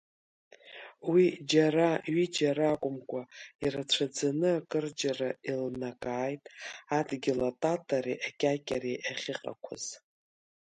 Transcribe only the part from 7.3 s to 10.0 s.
ататареи акьакьареи ахьыҟақәаз.